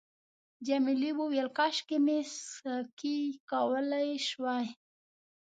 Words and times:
جميلې 0.67 1.11
وويل:، 1.19 1.49
کاشکې 1.57 1.97
مې 2.05 2.17
سکی 2.51 3.19
کولای 3.51 4.09
شوای. 4.27 4.67